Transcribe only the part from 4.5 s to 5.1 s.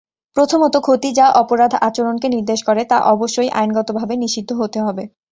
হতে হবে।